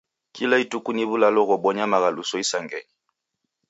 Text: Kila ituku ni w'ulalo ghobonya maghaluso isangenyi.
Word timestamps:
Kila 0.35 0.55
ituku 0.63 0.89
ni 0.93 1.03
w'ulalo 1.09 1.41
ghobonya 1.49 1.85
maghaluso 1.91 2.35
isangenyi. 2.43 2.91